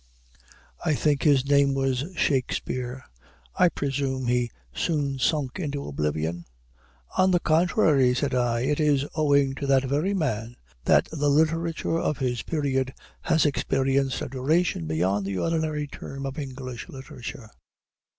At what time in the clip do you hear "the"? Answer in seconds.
7.29-7.39, 11.11-11.29, 15.27-15.37